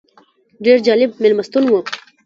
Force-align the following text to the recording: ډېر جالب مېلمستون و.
ډېر 0.63 0.77
جالب 0.85 1.09
مېلمستون 1.23 1.63
و. 1.67 1.73